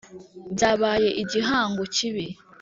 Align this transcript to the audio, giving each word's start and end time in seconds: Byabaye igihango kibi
Byabaye 0.53 1.09
igihango 1.21 1.81
kibi 1.95 2.25